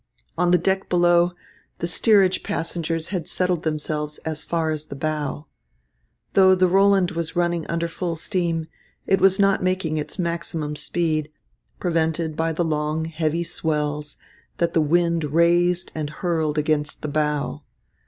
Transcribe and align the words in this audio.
On 0.35 0.49
the 0.49 0.57
deck 0.57 0.89
below, 0.89 1.33
the 1.77 1.85
steerage 1.85 2.41
passengers 2.41 3.09
had 3.09 3.27
settled 3.27 3.61
themselves 3.61 4.17
as 4.25 4.43
far 4.43 4.71
as 4.71 4.85
the 4.85 4.95
bow. 4.95 5.45
Though 6.33 6.55
the 6.55 6.67
Roland 6.67 7.11
was 7.11 7.35
running 7.35 7.67
under 7.67 7.87
full 7.87 8.15
steam, 8.15 8.65
it 9.05 9.21
was 9.21 9.39
not 9.39 9.61
making 9.61 9.97
its 9.97 10.17
maximum 10.17 10.75
speed, 10.75 11.31
prevented 11.79 12.35
by 12.35 12.51
the 12.51 12.65
long, 12.65 13.05
heavy 13.05 13.43
swells 13.43 14.17
that 14.57 14.73
the 14.73 14.81
wind 14.81 15.23
raised 15.25 15.91
and 15.93 16.09
hurled 16.09 16.57
against 16.57 17.03
the 17.03 17.07
bow. 17.07 17.61